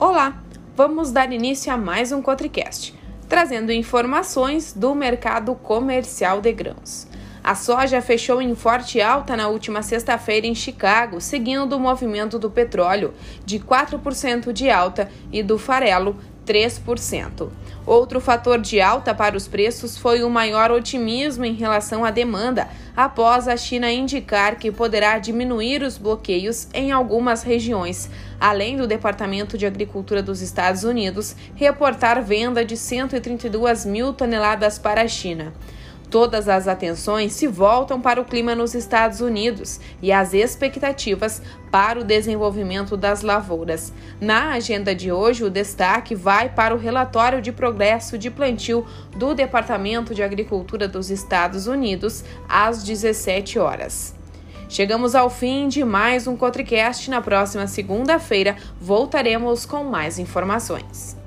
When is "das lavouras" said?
42.96-43.92